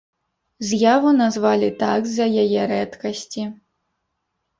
З'яву 0.69 1.11
назвалі 1.23 1.69
так 1.83 2.01
з-за 2.13 2.27
яе 2.45 2.63
рэдкасці. 2.73 3.43